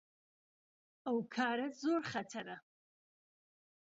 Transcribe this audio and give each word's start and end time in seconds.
ئهو 1.05 1.19
کاره 1.35 1.67
زۆر 1.81 2.01
خهتەره 2.11 2.57